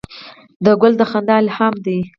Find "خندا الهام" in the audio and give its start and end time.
1.11-1.75